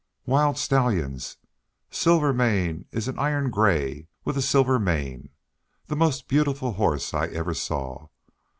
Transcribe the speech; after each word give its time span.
"Wild 0.25 0.57
stallions. 0.57 1.37
Silvermane 1.91 2.85
is 2.91 3.07
an 3.07 3.19
iron 3.19 3.51
gray, 3.51 4.07
with 4.25 4.35
a 4.35 4.41
silver 4.41 4.79
mane, 4.79 5.29
the 5.85 5.95
most 5.95 6.27
beautiful 6.27 6.71
horse 6.73 7.13
I 7.13 7.27
ever 7.27 7.53
saw. 7.53 8.07